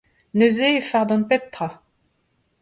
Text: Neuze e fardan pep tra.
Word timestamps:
Neuze 0.37 0.67
e 0.79 0.81
fardan 0.89 1.23
pep 1.29 1.43
tra. 1.53 1.69